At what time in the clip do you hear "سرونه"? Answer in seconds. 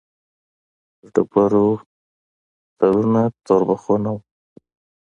2.77-3.23